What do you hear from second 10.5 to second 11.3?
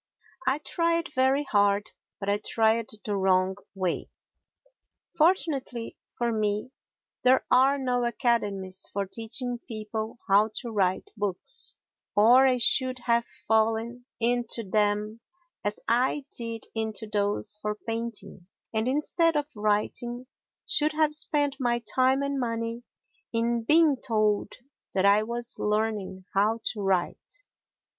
to write